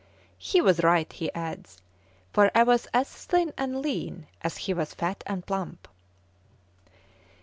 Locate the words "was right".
0.61-1.13